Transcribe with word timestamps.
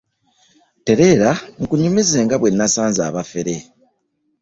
Teleera 0.85 1.31
nkunyumize 1.61 2.17
nga 2.25 2.35
bwenasanze 2.41 3.01
abafere. 3.09 3.55